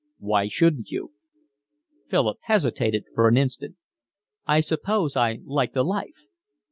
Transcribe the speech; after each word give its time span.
"Why 0.17 0.47
shouldn't 0.47 0.89
you?" 0.89 1.11
Philip 2.09 2.39
hesitated 2.45 3.05
for 3.13 3.27
an 3.27 3.37
instant. 3.37 3.75
"I 4.47 4.59
suppose 4.61 5.15
I 5.15 5.41
like 5.45 5.73
the 5.73 5.83
life." 5.85 6.25